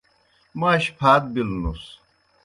[0.59, 1.81] موْ اش پھات بِلوْنُس۔